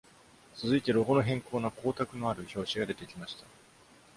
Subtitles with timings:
[0.55, 3.45] 続いてロゴの変更な光沢のある表紙が出てきました。